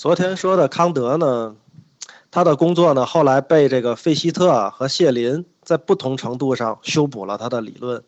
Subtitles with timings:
[0.00, 1.54] 昨天说的康德呢，
[2.30, 8.02] 他的工作呢，后来被这个费希特和谢林在不同程度上修补了他的理论。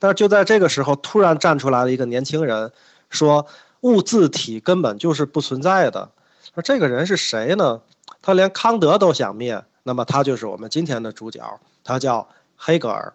[0.00, 2.72] 但是就在这个时候，突然站出来了一个年轻人，
[3.10, 3.46] 说
[3.82, 6.10] 物自体根本就是不存在的。
[6.56, 7.80] 那这个人是谁呢？
[8.20, 12.26] 他连康德都想灭，那么他就是我们今天的主角，他叫
[12.56, 13.14] 黑格尔。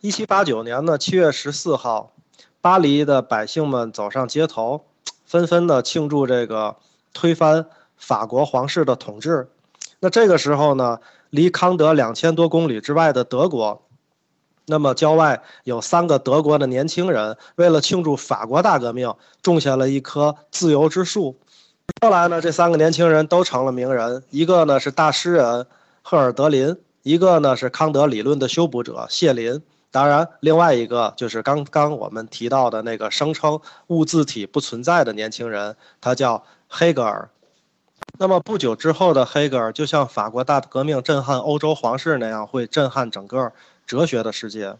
[0.00, 2.10] 一七八九年的七月十四号，
[2.62, 4.86] 巴黎的百姓们走上街头，
[5.26, 6.76] 纷纷的庆祝这个。
[7.14, 7.64] 推翻
[7.96, 9.48] 法国皇室的统治，
[10.00, 10.98] 那这个时候呢，
[11.30, 13.80] 离康德两千多公里之外的德国，
[14.66, 21.36] 那么郊外有三个德国的年轻人，为了庆祝法国大革命，种下了一棵自由之树。
[22.02, 25.66] 后来呢，这三个年轻人都成了名人，一个呢是大诗人
[26.02, 36.44] 赫尔德林，一个呢是康德理论的修补者谢林，当然，另外一个就是刚刚我们提到的那个声称物自体不存在的年轻人，他叫。
[36.76, 37.30] 黑格尔，
[38.18, 43.52] 那么不久之后的黑格尔，就像法国大革命震撼欧洲皇室那样，会震撼整个
[43.86, 44.74] 哲学的世界。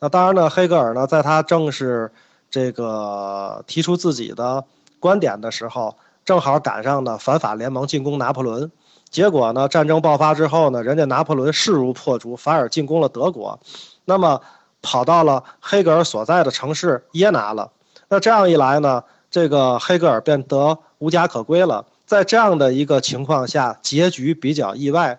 [0.00, 2.10] 那当然呢，黑格尔呢，在他正是
[2.50, 4.64] 这个提出自己的
[4.98, 8.72] 观点的时候，正好赶上呢反法联盟进攻拿破仑。
[9.08, 13.60] 结果呢，战争爆发之后呢，人家拿破仑势如破竹，反而进攻了德国，
[14.06, 14.40] 那么
[14.82, 17.70] 跑到了黑格尔所在的城市耶拿了。
[18.08, 19.04] 那这样一来呢？
[19.32, 21.84] 这个黑格尔变得无家可归了。
[22.04, 25.18] 在这样的一个情况下，结局比较意外。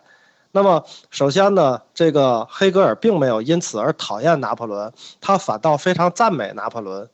[0.52, 7.09] 那么，首先呢，这个黑格尔并没有因此而讨厌拿破仑，他反倒非常赞美拿破仑，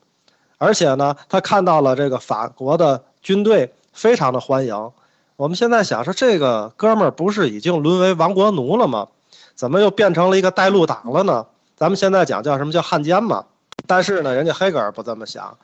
[0.57, 4.91] 而且呢，他看到了这个法国的军队非常的欢迎。
[5.37, 9.07] 我们现在想说，这个哥们儿不是已经沦为亡国奴了吗？
[9.55, 11.45] 怎么又变成了一个带路党了呢？
[11.77, 13.45] 咱们现在讲叫什么叫汉奸嘛？
[13.87, 15.57] 但是呢，人家黑格尔不这么想。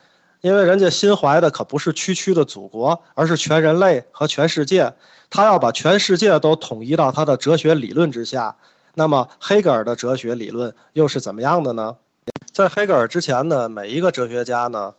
[0.46, 4.94] 因为人家心怀的可不是区区的祖国，而是全人类和全世界。
[5.32, 8.56] 他要把全世界都统一到他的哲学理论之下。
[8.94, 11.96] 那么，黑格尔的哲学理论又是怎么样的呢？
[12.54, 14.94] 在黑格尔之前呢，每一个哲学家呢，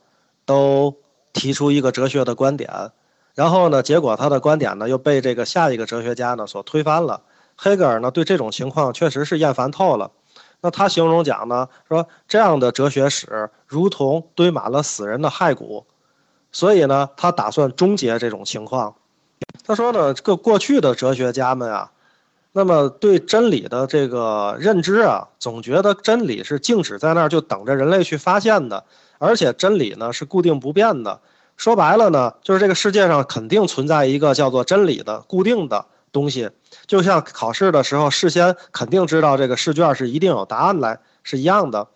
[0.44, 0.96] 都
[1.32, 2.90] 提出一个哲学的观点，
[3.36, 7.22] 然后呢，结果他的观点呢又被这个下一个哲学家呢所推翻了。
[7.54, 10.10] 黑格尔呢对这种情况确实是厌烦透了。
[10.60, 15.84] 那他形容讲呢，说这样的哲学史如同堆满了死人的骸骨，
[16.50, 18.94] 所以呢，他打算终结这种情况。
[19.64, 21.92] 他说呢，这个过去的哲学家们啊，
[22.52, 28.84] 那么对真理的这个认知啊，总觉得真理是静止在那儿，就等着人类去发现的，
[29.18, 31.20] 而且真理呢是固定不变的。
[31.56, 35.86] 说白了呢，就是这个世界上肯定存在一个叫做真理的固定的。
[36.16, 36.48] 东西
[36.86, 41.88] 就像考试的时候，事先肯定知道这个试卷是一定有答案来是一样的，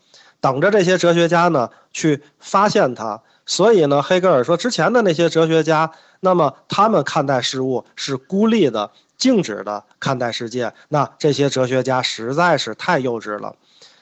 [0.42, 3.22] 等着这些哲学家呢去发现它。
[3.47, 13.56] 所以呢，黑格尔说，之前的那些哲学家，那么他们看待事物是孤立的、静止的看待世界，那这些哲学家实在是太幼稚了。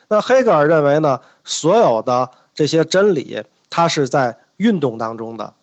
[0.08, 5.54] 那黑格尔认为呢，所有的这些真理，它是在运动当中的。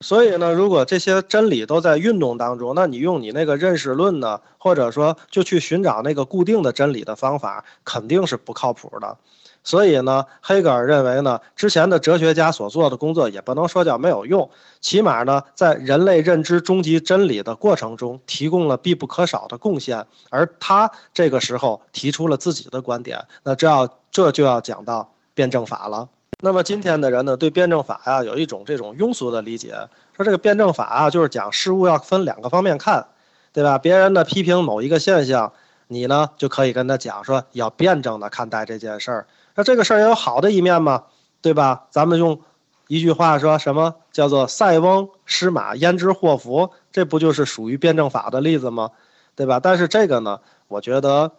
[0.00, 9.16] 所以呢，如果这些真理都在运动当中，那你用你那个认识论呢，或者说就去寻找那个固定的真理的方法，肯定是不靠谱的。
[9.62, 14.48] 所以呢，黑格尔认为呢，之前的哲学家所做的工作也不能说叫没有用，
[14.80, 20.06] 起码呢，在人类认知终极真理的过程中，提供了必不可少的贡献。
[20.30, 26.08] 而他这个时候提出了自己的观点，那这要这就要讲到辩证法了。
[26.42, 29.74] 那么今天的人呢，对辩证法呀有一种这种庸俗的理解，
[30.16, 33.06] 说这个辩证法啊就是讲事物要分两个方面看，
[33.52, 33.76] 对吧？
[33.76, 35.52] 别人呢批评某一个现象，
[35.88, 39.26] 你呢就可以跟他讲说要辩证的看待这件事儿。
[39.54, 41.04] 那这个事儿也有好的一面嘛，
[41.42, 41.84] 对吧？
[41.90, 42.40] 咱们用
[42.88, 48.90] 一句话说什么叫做“塞翁失马，焉知祸福”，这不就是属于辩证法的例子吗？
[49.36, 49.60] 对吧？
[49.60, 51.32] 但是这个呢，我觉得，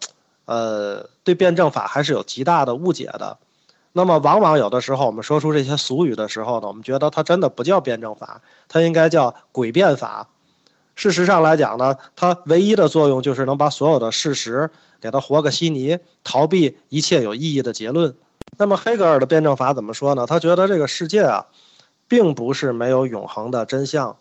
[0.46, 3.38] 呃，对辩证法还是有极大的误解的。
[3.94, 10.30] 那么，往往有的时候，我们说出这些俗语的时候呢，我们觉得它真的不叫辩证法，它应该叫诡辩法。
[10.96, 14.70] 事实上来讲呢，它唯一的作用就是能把所有的事实
[15.02, 18.16] 给它活个稀泥，逃避一切有意义的结论。
[18.58, 20.26] 那么，黑格尔的辩证法怎么说呢？
[20.26, 21.48] 他觉得这个世界啊，
[22.08, 24.18] 并不是没有永恒的真相，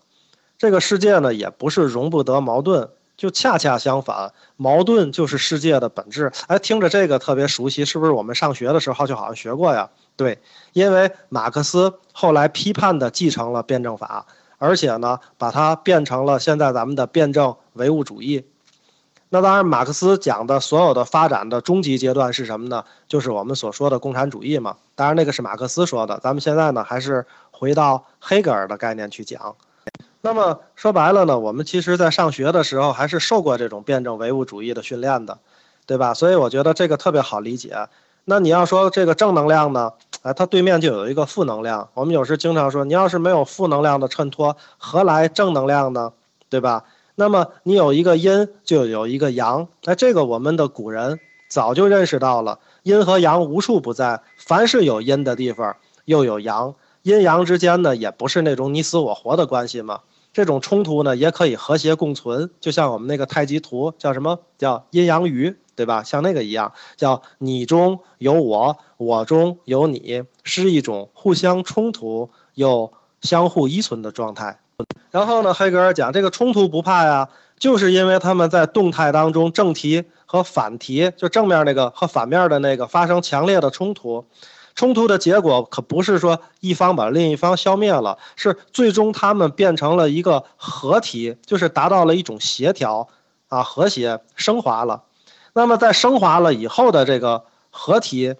[0.59, 2.89] 这个世界呢，也不是容不得矛盾。
[3.21, 6.33] 就恰恰相反，矛盾就是世界的本质。
[6.47, 9.91] 哎，听着这个特别熟悉，是不是我们上学的时候就好像学过呀？
[10.17, 10.39] 对，
[10.73, 14.25] 因为马克思后来批判的继承了辩证法，
[14.57, 18.47] 而且呢，把它变成了现在咱们的辩证唯物主义。
[19.29, 22.83] 那当然，马克思讲的所有的发展的终极阶段是什么呢？
[23.07, 24.79] 就是我们所说的共产主义嘛。
[24.95, 26.19] 当然，那个是马克思说的。
[26.21, 29.55] 咱们现在呢，还是回到黑格尔的概念去讲。
[30.23, 35.39] 那么说白了呢，我们其实在上学的时候还是受过这种辩证唯物主义的训练的，
[35.87, 36.13] 对吧？
[36.13, 37.75] 所以我觉得这个特别好理解。
[38.27, 39.93] 那你要说这个正能量呢？
[40.23, 41.89] 哎，它对面就有一个负能量。
[41.95, 46.13] 我们有时经常说，你要是没有负能量的衬托，何来正能量呢？
[46.51, 46.85] 对吧？
[47.15, 49.69] 那么你有一个阴，就有一个阳。
[49.85, 51.19] 那，这个我们的古人
[51.49, 56.75] 早就认识到了，阴和阳无处不在，凡是有阴的地方，又有阳。
[57.03, 60.01] 阴阳之间呢，也不是那种你死我活的关系嘛。
[60.33, 62.51] 这种冲突呢，也可以和谐共存。
[62.61, 64.39] 就像我们那个太极图叫什么？
[64.59, 65.57] 叫阴阳鱼。
[65.77, 66.03] 对吧？
[66.03, 72.93] 像那个一样，叫你中有我，我中有你，是一种互相冲突又
[73.23, 74.61] 相互依存的状态。
[75.11, 84.27] 然后呢，黑格尔讲这个冲突不怕呀，就是因为他们在动态当中正题和反题，就正面那个和反面的那个发生强烈的冲突。
[84.75, 93.09] 冲突的结果可不是说一方把另一方消灭了，是最终他们变成了一个合体，就是达到了一种协调
[93.49, 95.03] 啊，和谐升华了。
[95.53, 98.35] 那么在升华了以后的这个合体，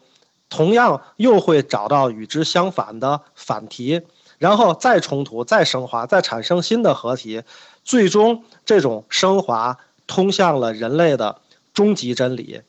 [0.49, 4.01] 同样又会找到与之相反的反题，
[4.39, 7.43] 然后再冲突、再升华、再产生新的合体，
[7.85, 11.41] 最终这种升华通向了人类的
[11.75, 12.63] 终极真理。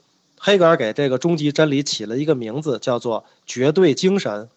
[0.44, 4.50] 黑格尔给这个终极真理起了一个名字，叫做绝对精神。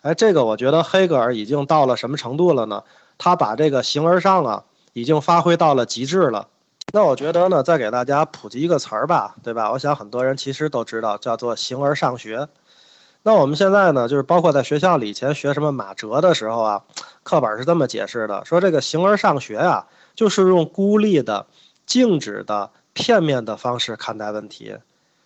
[0.00, 2.82] 哎，这个我觉得黑格尔已经到了什么程度了呢？
[3.18, 4.64] 他把这个形而上啊，
[4.94, 6.48] 已经发挥到了极致了。
[6.94, 9.70] 那我觉得呢，再给大家普及一个词儿吧，对吧？
[9.70, 12.48] 我想很多人其实都知道，叫做形而上学。
[13.22, 16.82] 那我们现在呢，就是包括在学校里以前学什么马哲的时候啊，
[17.22, 21.44] 课本是这么解释的：说这个形而上学啊，就是用孤立的、
[21.84, 24.74] 静止的、片面的方式看待问题。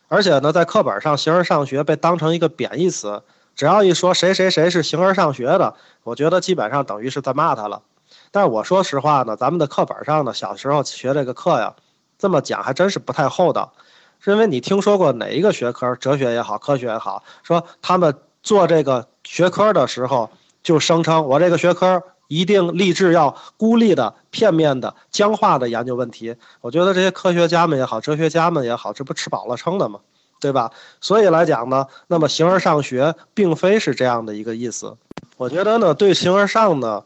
[0.08, 3.22] 而且呢，在课本上，形而上学被当成一个贬义词，
[3.56, 7.82] 只要一说谁谁谁是形而上学的，我觉得基本上等于是在骂他了。
[8.30, 11.74] 但是我说实话呢，咱们的课本上呢，小时候学这个课呀，
[12.18, 13.72] 这么讲还真是不太厚道。
[14.20, 20.30] 是因为你听说过哪一个学科，哲学也好，科学也好，说他们做这个学科的时候
[20.62, 26.36] 就声称我这个学科一定立志要孤立的、片面的、僵化的研究问题？
[26.60, 30.00] 我觉得这些科学家们也好，哲学家们也好，这不吃饱了撑的吗？
[30.40, 30.70] 对吧？
[31.00, 34.96] 所以来讲呢，那么形而上学并非是这样的一个意思。
[35.36, 37.04] 我觉得呢，对形而上呢。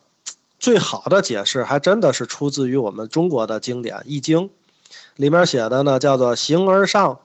[0.60, 4.40] 最好的解释还真的是出自于我们中国的经典《易经》，
[5.14, 7.20] 里面写的呢叫做“形而上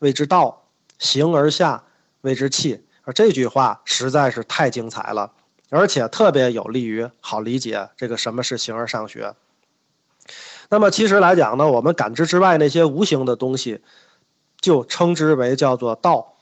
[0.00, 0.64] 谓之道，
[0.98, 1.82] 形而下
[2.20, 2.84] 谓之器”。
[3.04, 5.32] 而这句话实在是太精彩了，
[5.70, 9.34] 而且特别有利于好理解这个什么是形而上学。
[10.70, 13.82] 那么其实来讲呢，我们感知之外那些无形的东西，
[14.60, 16.34] 就称之为叫做道，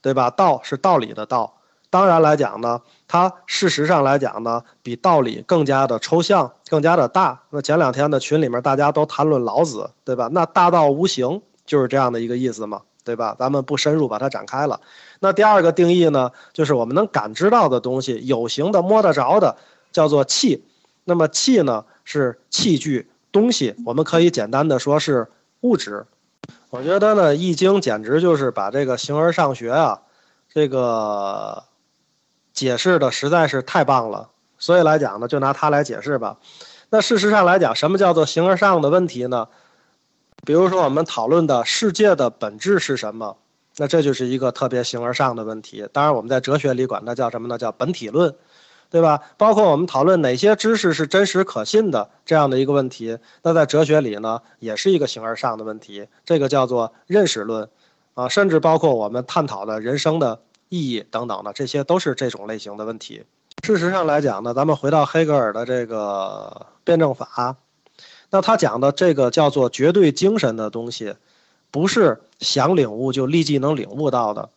[0.00, 0.30] 对吧？
[0.30, 1.58] 道是道理的道。
[1.88, 7.42] 当然来讲呢，它事实上来讲呢，比道理更加的抽象，更加的大。
[7.50, 10.28] 那前两天的群里面大家都谈论老子，对吧？
[10.32, 13.36] 那大道无形就是这样的一个意思嘛，对吧？
[13.38, 14.80] 咱们不深入把它展开了。
[15.20, 19.56] 那第二个定义呢，就是我们能感知到的东西，有形的、摸得着的，
[19.92, 20.64] 叫做气。
[21.04, 25.28] 那么气呢，是器具、东西，我们可以简单的说是
[25.60, 26.06] 物质。
[26.70, 30.02] 我觉得呢，《易经》简直就是把这个形而上学啊，
[30.52, 31.64] 这个。
[32.54, 34.28] 解释的实在是太棒了，
[34.58, 36.36] 所以来讲呢，就拿它来解释吧。
[36.90, 39.48] 那事实上来讲，什么叫做形而上的问题呢？
[40.44, 43.36] 比如说我们讨论的世界的本质是什么，
[43.76, 45.86] 那这就是一个特别形而上的问题。
[45.92, 47.56] 当然，我们在哲学里管它叫什么呢？
[47.56, 48.34] 叫本体论，
[48.90, 49.20] 对吧？
[49.36, 56.08] 包括我们讨论哪些知识是真实可信的这样的一个问题，那在哲学里呢，也是一个形而上的问题。
[56.24, 57.68] 这个叫做认识论，
[58.14, 60.40] 啊，甚至包括我们探讨的人生的。
[60.74, 63.22] 意义等等的，这些都是这种类型的问题。
[63.62, 67.54] 事实上来讲呢，咱们回到黑格尔的这个辩证法，
[68.32, 71.14] 那他讲的这个叫做绝对精神的东西，
[71.70, 74.48] 不是想领悟就立即能领悟到的。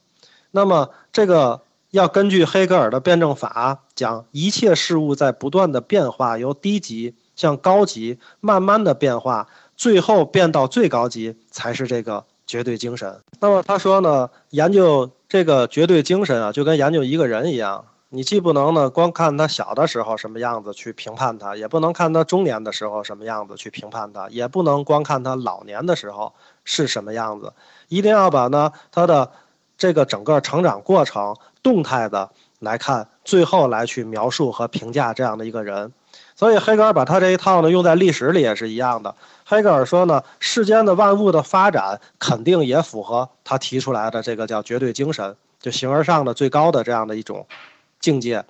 [0.50, 13.20] 那么这个要根据黑格尔的辩证法讲，一切事物在不断的变化，由低级向高级慢慢的变化，最后变到最高级才是这个绝对精神。
[13.40, 15.12] 那么他说呢，研究。
[15.28, 17.84] 这个绝对精神啊，就跟研究一个人一样，
[18.16, 27.52] 你既不能呢光看他小的时候什么样子去评判他，也不能看他中年的时候什么样子去评判他，也不能光看他老年的时候是什么样子，
[27.90, 29.30] 一定要把呢他的
[29.78, 35.92] 这个整个成长过程动态的来看，最后来去描述和评价这样的一个人。
[36.38, 39.14] 所以黑格尔把他这一套呢用在历史里也是一样的。
[39.46, 47.46] 黑格尔说呢，世间的万物的发展肯定也符合他提出来的这个叫绝对精神，就形而上的最高的这样的一种
[48.06, 48.46] 境界。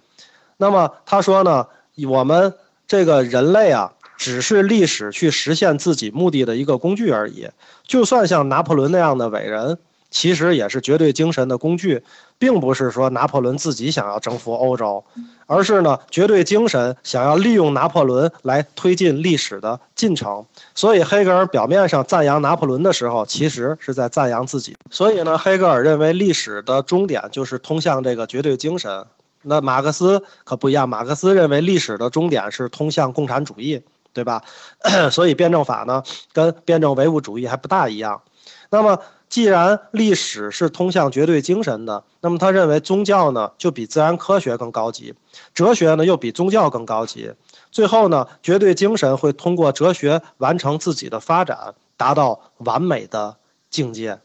[0.58, 1.68] 那么他说呢，
[2.08, 2.54] 我们
[2.86, 7.50] 这个人类啊，只是历史去实现自己目的的一个工具而已。
[7.88, 9.78] 就算像拿破仑那样的伟人。
[10.12, 12.02] 其实也是绝对精神的工具，
[12.38, 15.04] 并不是说拿破仑自己想要征服欧洲，
[15.46, 20.46] 而是呢绝对精神想要利用拿破仑来推进历史的进程。
[20.74, 24.78] 所以黑格尔表面上赞扬拿破仑的时候，其实是在赞扬自己。
[24.90, 29.06] 所以呢，黑格尔认为历史的终点就是通向这个绝对精神。
[29.46, 33.82] 那马克思可不一样，马克思认为历史的终点是通向共产主义，
[34.14, 34.44] 对吧？
[35.12, 38.22] 所以辩证法呢，跟辩证唯物主义还不大一样。
[38.70, 39.00] 那么。
[39.28, 45.16] 既然历史是通向绝对精神的，那么他认为宗教呢就比自然科学更高级，
[45.54, 47.34] 哲学呢又比宗教更高级。
[47.72, 53.36] 最后呢，绝对精神会通过哲学完成自己的发展，达到完美的
[53.72, 54.20] 境界。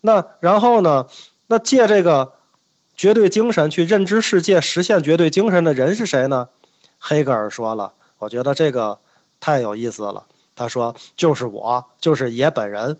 [0.00, 1.06] 那然后呢，
[1.46, 2.32] 那借这个
[2.96, 6.48] 绝对精神去认知世界、实现绝对精神的人是谁呢？
[6.98, 8.98] 黑格尔说了，我觉得这个
[9.38, 10.24] 太有意思了。
[10.54, 12.98] 他说：“就是我，就是爷本人。”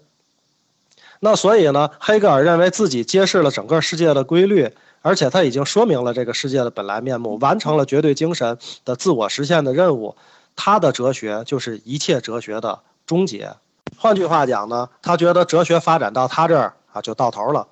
[1.20, 10.14] 那所以呢，黑格尔认为自己揭示了整个世界的规律，而且他已经说明了这个世界的本来面目，完成了绝对精神的自我实现的任务。
[10.54, 13.54] 他的哲学就是一切哲学的终结。
[13.96, 17.66] 换句话讲呢，他觉得哲学发展到他这儿啊就到头了。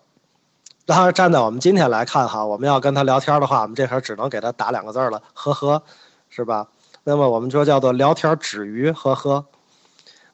[0.87, 5.83] 当然，站在我们今天来看哈，我们要跟他聊天的话，我们这会儿只能给他打两个字了，呵呵，
[6.29, 6.69] 是吧？
[7.05, 9.47] 那么我们说叫做聊天止于呵呵。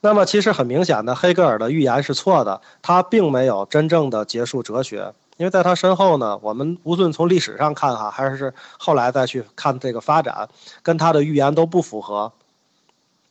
[0.01, 10.49] 那么其实很明显的，黑格尔的预言是错的，他并没有真正的结束哲学，因为在他身后呢，我们无论从历史上看哈，还是后来再去看这个发展，
[10.83, 12.33] 跟他的预言都不符合。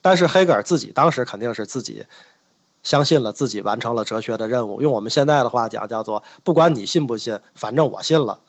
[0.01, 2.05] 但是黑格尔自己当时肯定是自己
[2.83, 4.81] 相信了，自己完成了哲学的任务。
[4.81, 8.39] 用我们现在的话讲，叫做不管你信不信，反正我信了。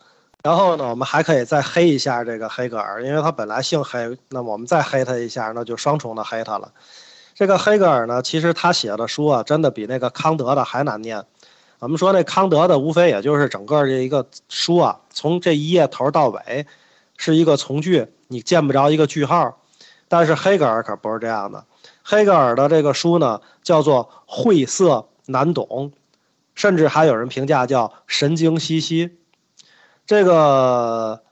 [0.42, 6.72] 然后呢，我们还可以再黑一下这个黑格尔，因为他本来姓黑，那我们再黑他一下，那就双重的黑他了。
[7.34, 11.24] 这个黑格尔呢，其实他写的书啊，真的比那个康德的还难念。
[11.78, 16.66] 我们说那康德的，无非也就是整个这一个书啊，从这一页头到尾，
[17.16, 19.58] 是一个从句，你见不着一个句号。
[20.08, 21.64] 但是黑格尔可不是这样的，
[22.02, 25.92] 黑格尔的这个书呢，叫做晦涩难懂，
[26.54, 29.18] 甚至还有人评价叫神经兮兮。
[30.06, 31.22] 这个。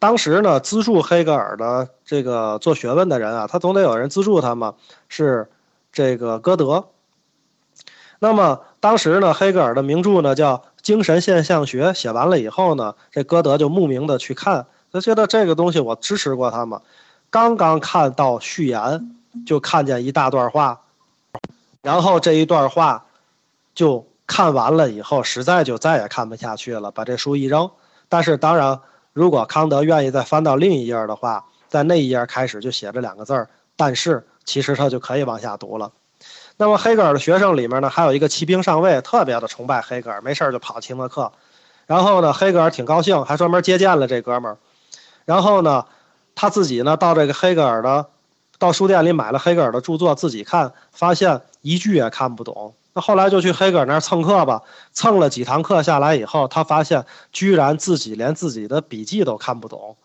[0.00, 4.76] 当时呢，资助黑格尔的这个做学问的人啊，他总得有人资助他嘛，
[5.08, 5.50] 是
[5.90, 6.90] 这个歌德。
[8.20, 16.80] 那么当时呢，黑格尔的名著呢叫《精神现象学》，写完了以后呢，这歌德就慕名的去看，他觉得这个东西我支持过他嘛。
[17.28, 20.80] 刚刚看到序言，就看见一大段话，
[21.82, 23.06] 然后这一段话
[23.74, 27.70] 就看完了以后，实在就再也看不下去了，把这书一扔。
[28.08, 28.80] 但是当然。
[29.14, 35.90] 如果康德愿意再翻到另一页的话，在那一页开始就写着两个字儿，但是其实他就可以往下读了。
[36.56, 41.32] 那么黑格尔的学生里面呢，还有一个骑兵上尉，特别的崇拜黑格尔，没事就跑听他课。
[41.86, 44.58] 然后呢，黑格尔挺高兴，还专门接见了这哥们儿。
[45.24, 45.84] 然后呢，
[46.36, 48.06] 他自己呢到这个黑格尔的，
[48.58, 52.74] 到书店里买了黑格尔的著作自己看，发现一句也看不懂。
[52.92, 54.62] 那后来就去黑格尔那儿蹭课吧，
[54.92, 59.96] 蹭了几堂课下来以后，他发现居然自己连自己的笔记都看不懂，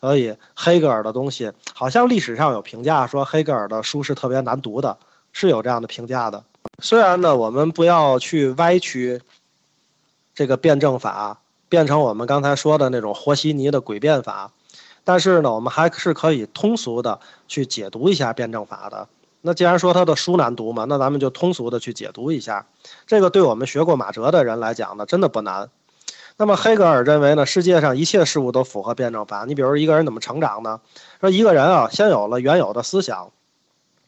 [0.00, 4.96] 所以黑格尔的东西好像历史上有评价说黑格尔的书是特别难读的，
[5.32, 6.42] 是有这样的评价的。
[6.80, 9.20] 虽然呢，我们不要去歪曲
[10.34, 14.50] 这个辩证法，变成我们刚才说的那种和稀泥的诡辩法，
[15.10, 19.08] 但是呢，我们还是可以通俗的去解读一下辩证法的。
[19.40, 22.64] 那既然说他的书难读嘛，那咱们就通俗的去解读一下。
[23.08, 25.68] 这个对我们学过马哲的人来讲呢，真的不难。
[26.36, 29.44] 那么黑格尔认为呢，世界上一切事物都符合辩证法。
[29.48, 30.80] 你比如一个人怎么成长呢？
[31.20, 33.32] 说一个人啊，先有了原有的思想，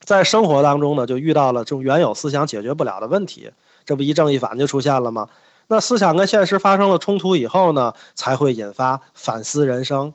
[0.04, 3.50] 在生活当中呢，就遇到了这种原有思想解决不了的问题，
[3.84, 5.28] 这不一正一反就出现了吗？
[5.66, 10.14] 那思想跟现实发生了冲突以后呢，才会引发反思人生。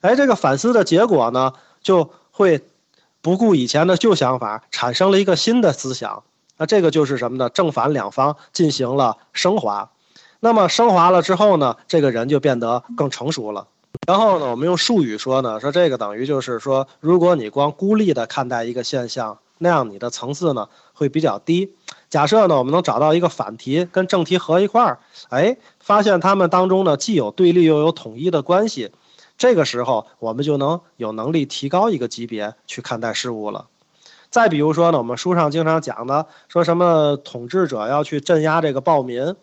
[0.00, 1.52] 哎，这个反思的结果呢，
[1.82, 2.62] 就会。
[3.20, 6.22] 不顾以前的旧想法，产生了一个新的思想，
[6.56, 7.50] 那这个就是什么呢？
[7.50, 9.90] 正反两方进行了升华，
[10.38, 13.66] 那么升华了之后呢，这个人就变得更成熟了。
[14.06, 21.74] 然后呢，我们用术语说呢，说这个等于就是说，如果你光孤立的看待一个现象，那样你的层次呢会比较低。
[22.08, 25.00] 假设呢，我们能找到一个反题跟正题合一块儿，
[25.30, 28.92] 哎，发现它们当中呢既有对立又有统一的关系。
[29.38, 33.68] 这个时候，我们就能有能力提高一个级别去看待事物了。
[34.28, 39.34] 再比如说呢，我们书上经常讲的，说什么统治者要去镇压这个暴民，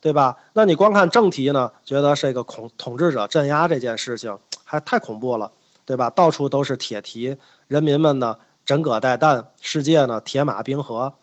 [0.00, 0.38] 对吧？
[0.54, 5.52] 那你光看正题呢，觉得是一个恐统治者镇压这件事情还太恐怖了。
[5.86, 6.08] 对吧？
[6.08, 11.14] 到处都是铁蹄，人民们呢枕戈待旦，世界呢铁马冰河。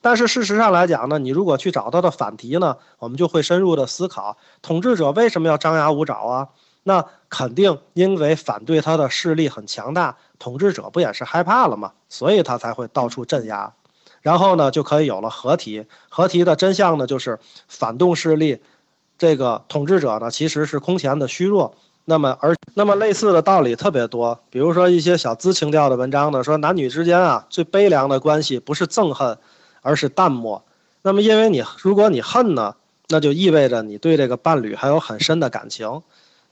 [0.00, 6.48] 但是事实上来讲呢，你如果去找他的反题呢，我们就会深入的思考，统治者为什么要张牙舞爪啊？
[6.84, 11.92] 那肯定因为反对他的势力很强大，统治者不也是害怕了吗？
[12.08, 13.72] 所以他才会到处镇压。
[14.20, 15.86] 然后呢，就可以有了合体。
[16.08, 18.60] 合体的真相呢，就是反动势力，
[19.18, 21.74] 这个统治者呢，其实是空前的虚弱。
[22.04, 24.40] 那么，而那么类似的道理特别多。
[24.50, 29.38] 比如说一些小资情调的文章呢，说男女之间啊，最悲凉的关系不是憎恨，
[29.82, 30.64] 而是淡漠。
[31.02, 32.74] 那么，因为你如果你恨呢，
[33.08, 36.02] 那就意味着你对这个伴侣还有很深的感情。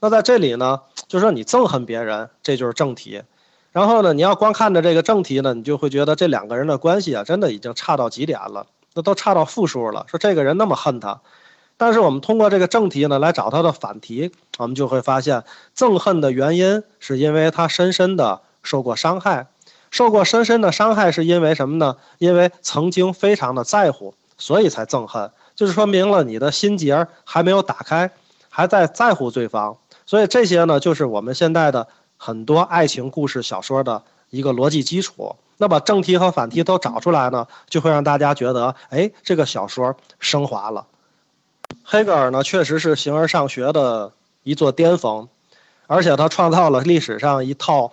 [0.03, 3.21] 那在这里呢，就说你憎恨别人，这就是正题。
[3.71, 8.65] 然后呢，你要光看着这个正题呢，你就会觉得这两个人的关系啊，真的已经差到极点了，
[8.95, 10.03] 那都差到负数了。
[10.09, 11.21] 说这个人那么恨他，
[11.77, 15.43] 但是我们通过这个正题呢来找他的反题，我们就会发现，
[15.77, 19.45] 憎恨的原因是因为他深深的受过伤害，
[19.91, 21.95] 受过深深的伤害是因为什么呢？
[22.17, 28.09] 因为曾经非常的在乎，所以才憎恨，就是说明了你的心结还没有打开，
[28.49, 29.77] 还在在乎对方。
[30.11, 31.87] 所以这些呢，就是我们现在的。
[32.23, 40.85] 很多爱情故事小说的一个逻辑基础，那把正题和反题都找出来呢，就会让大家觉得，哎，这个小说升华了。
[41.83, 44.11] 黑格尔呢，确实是形而上学的
[44.43, 45.27] 一座巅峰，
[45.87, 47.91] 而且他创造了历史上一套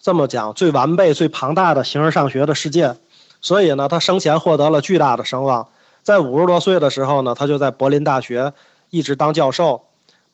[0.00, 2.96] 这么讲最完备、最庞大的形而上学的世界。
[3.42, 5.68] 所以呢，他生前获得了巨大的声望，
[6.02, 8.54] 在五十多岁的时候呢，他就在柏林大学
[8.88, 9.82] 一直当教授，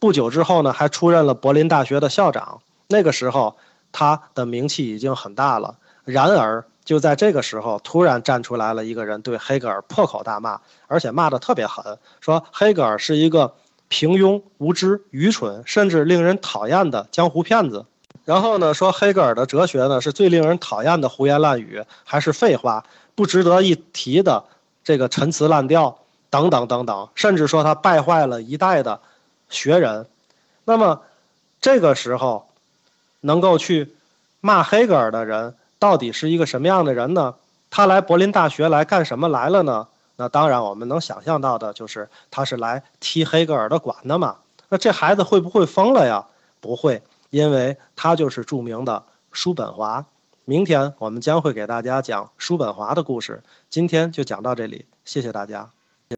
[0.02, 2.61] 不久之后呢，还出任了柏林大学的校长。
[2.88, 3.54] 那个时候，
[3.92, 5.76] 他的名气已经很大了。
[6.04, 13.54] 然而，就在这个时候，突然站出来了一个人，对黑格尔破口大骂，而且骂得特别狠，说黑格尔是一个
[13.87, 17.87] 平庸、无知、愚蠢，甚至令人讨厌的江湖骗子。
[18.25, 24.42] 然后呢，说黑格尔的哲学呢是最令人讨厌的胡言乱语，还是废话，不值得一提的
[24.82, 25.97] 这个陈词滥调，
[26.28, 28.98] 等等等等，甚至说他败坏了一代的
[29.53, 30.09] 学人。
[30.65, 31.03] 那么，
[31.61, 32.49] 这个时候。
[33.25, 33.95] 能够去
[34.41, 37.37] 骂黑格尔的人，到底是一个什么样的人呢？
[37.71, 39.87] 他来柏林大学来干什么来了呢？
[40.17, 44.38] 那当然，我们能想象到的就是他是来踢黑格尔的馆的嘛。
[44.71, 46.27] 那这孩子会不会疯了呀？
[46.61, 50.05] 不会，因为他就是著名的叔本华。
[50.45, 53.41] 明天我们将会给大家讲叔本华的故事。
[53.71, 55.71] 今天就讲到这里，谢谢大家。